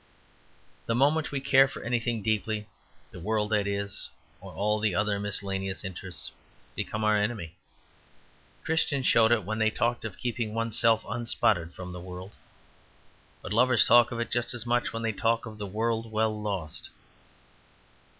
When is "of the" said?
15.45-15.67